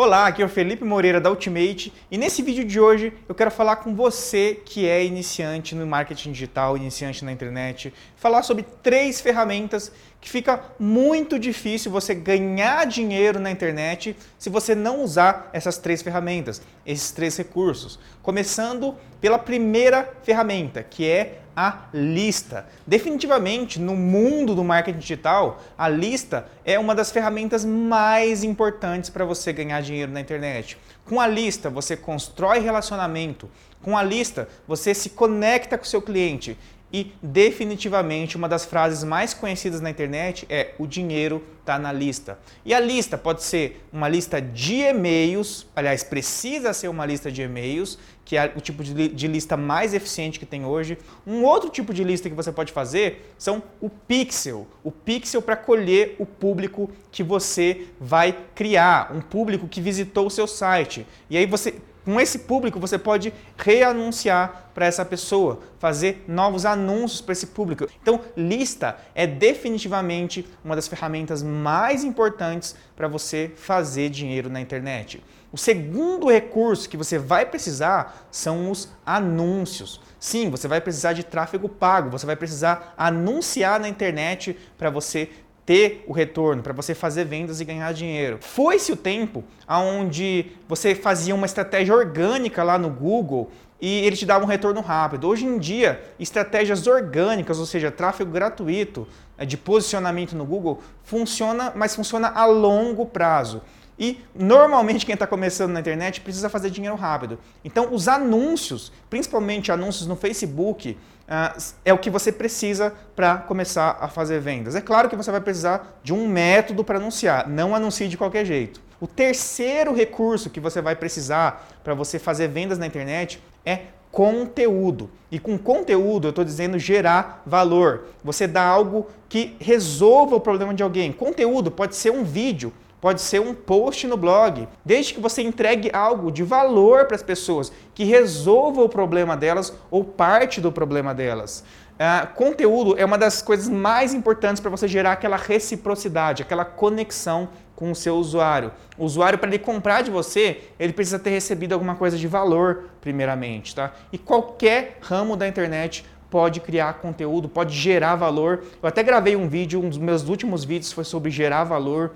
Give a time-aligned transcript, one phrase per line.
[0.00, 3.50] Olá, aqui é o Felipe Moreira da Ultimate e nesse vídeo de hoje eu quero
[3.50, 9.20] falar com você que é iniciante no marketing digital, iniciante na internet, falar sobre três
[9.20, 9.90] ferramentas
[10.20, 16.00] que fica muito difícil você ganhar dinheiro na internet se você não usar essas três
[16.00, 17.98] ferramentas, esses três recursos.
[18.22, 22.66] Começando pela primeira ferramenta, que é a lista.
[22.86, 29.24] Definitivamente, no mundo do marketing digital, a lista é uma das ferramentas mais importantes para
[29.24, 30.78] você ganhar dinheiro na internet.
[31.04, 33.50] Com a lista, você constrói relacionamento.
[33.82, 36.56] Com a lista, você se conecta com o seu cliente
[36.92, 42.38] e definitivamente uma das frases mais conhecidas na internet é o dinheiro está na lista.
[42.64, 47.42] E a lista pode ser uma lista de e-mails, aliás, precisa ser uma lista de
[47.42, 50.96] e-mails, que é o tipo de, lista mais eficiente que tem hoje.
[51.26, 54.66] Um outro tipo de lista que você pode fazer são o pixel.
[54.82, 60.30] O pixel para colher o público que você vai criar, um público que visitou o
[60.30, 61.06] seu site.
[61.28, 61.74] E aí você
[62.08, 67.86] com esse público, você pode reanunciar para essa pessoa, fazer novos anúncios para esse público.
[68.00, 75.22] Então, lista é definitivamente uma das ferramentas mais importantes para você fazer dinheiro na internet.
[75.52, 80.00] O segundo recurso que você vai precisar são os anúncios.
[80.18, 85.28] Sim, você vai precisar de tráfego pago, você vai precisar anunciar na internet para você
[85.68, 88.38] ter o retorno, para você fazer vendas e ganhar dinheiro.
[88.40, 94.24] Foi-se o tempo onde você fazia uma estratégia orgânica lá no Google e ele te
[94.24, 95.28] dava um retorno rápido.
[95.28, 101.70] Hoje em dia, estratégias orgânicas, ou seja, tráfego gratuito é, de posicionamento no Google, funciona,
[101.76, 103.60] mas funciona a longo prazo.
[103.98, 107.38] E normalmente quem está começando na internet precisa fazer dinheiro rápido.
[107.64, 110.96] Então os anúncios, principalmente anúncios no Facebook,
[111.28, 114.76] uh, é o que você precisa para começar a fazer vendas.
[114.76, 118.44] É claro que você vai precisar de um método para anunciar, não anuncie de qualquer
[118.44, 118.80] jeito.
[119.00, 125.10] O terceiro recurso que você vai precisar para você fazer vendas na internet é conteúdo.
[125.30, 128.06] E com conteúdo eu estou dizendo gerar valor.
[128.24, 131.12] Você dá algo que resolva o problema de alguém.
[131.12, 135.90] Conteúdo pode ser um vídeo, pode ser um post no blog, desde que você entregue
[135.92, 141.14] algo de valor para as pessoas, que resolva o problema delas ou parte do problema
[141.14, 141.64] delas.
[141.98, 147.48] Uh, conteúdo é uma das coisas mais importantes para você gerar aquela reciprocidade, aquela conexão
[147.74, 148.72] com o seu usuário.
[148.96, 152.84] O usuário, para ele comprar de você, ele precisa ter recebido alguma coisa de valor,
[153.00, 153.74] primeiramente.
[153.74, 153.92] Tá?
[154.12, 158.64] E qualquer ramo da internet pode criar conteúdo, pode gerar valor.
[158.82, 162.12] Eu até gravei um vídeo, um dos meus últimos vídeos foi sobre gerar valor.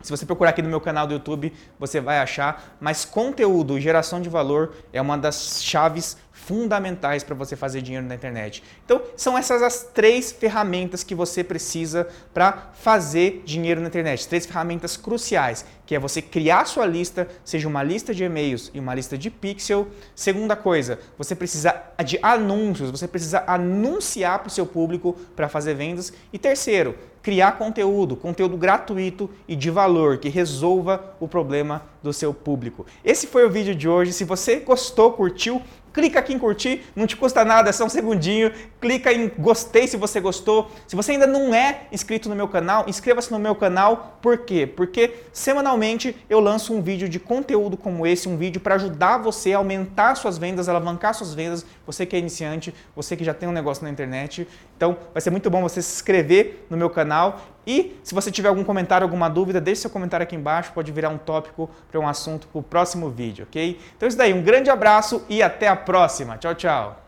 [0.00, 2.76] Se você procurar aqui no meu canal do YouTube, você vai achar.
[2.80, 8.14] Mas conteúdo, geração de valor é uma das chaves fundamentais para você fazer dinheiro na
[8.14, 8.62] internet.
[8.84, 14.26] Então, são essas as três ferramentas que você precisa para fazer dinheiro na internet.
[14.26, 18.78] Três ferramentas cruciais, que é você criar sua lista, seja uma lista de e-mails e
[18.78, 19.88] uma lista de pixel.
[20.14, 25.74] Segunda coisa, você precisa de anúncios, você precisa anunciar para o seu público para fazer
[25.74, 26.12] vendas.
[26.32, 32.32] E terceiro, criar conteúdo, conteúdo gratuito e de valor que resolva o problema do seu
[32.32, 32.86] público.
[33.04, 34.12] Esse foi o vídeo de hoje.
[34.12, 35.60] Se você gostou, curtiu,
[35.98, 38.52] clica aqui em curtir, não te custa nada, é só um segundinho.
[38.80, 40.70] Clica em gostei se você gostou.
[40.86, 44.16] Se você ainda não é inscrito no meu canal, inscreva-se no meu canal.
[44.22, 44.64] Por quê?
[44.64, 49.54] Porque semanalmente eu lanço um vídeo de conteúdo como esse, um vídeo para ajudar você
[49.54, 51.66] a aumentar suas vendas, alavancar suas vendas.
[51.84, 54.46] Você que é iniciante, você que já tem um negócio na internet.
[54.76, 58.48] Então, vai ser muito bom você se inscrever no meu canal e se você tiver
[58.48, 62.08] algum comentário, alguma dúvida, deixe seu comentário aqui embaixo, pode virar um tópico para um
[62.08, 63.78] assunto para o próximo vídeo, ok?
[63.96, 66.38] Então é isso daí, um grande abraço e até a próxima.
[66.38, 67.04] Tchau, tchau!